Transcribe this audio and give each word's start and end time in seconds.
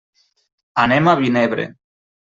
Anem 0.85 1.13
a 1.13 1.15
Vinebre. 1.21 1.71